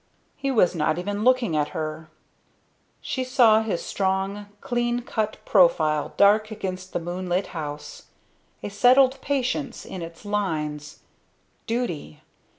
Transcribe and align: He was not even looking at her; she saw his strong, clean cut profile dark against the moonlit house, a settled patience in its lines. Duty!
He 0.35 0.49
was 0.49 0.73
not 0.73 0.97
even 0.97 1.23
looking 1.23 1.55
at 1.55 1.67
her; 1.77 2.09
she 3.01 3.23
saw 3.23 3.61
his 3.61 3.85
strong, 3.85 4.47
clean 4.59 5.01
cut 5.03 5.37
profile 5.45 6.15
dark 6.17 6.49
against 6.49 6.93
the 6.93 6.99
moonlit 6.99 7.45
house, 7.53 8.07
a 8.63 8.69
settled 8.69 9.21
patience 9.21 9.85
in 9.85 10.01
its 10.01 10.25
lines. 10.25 11.01
Duty! 11.67 12.21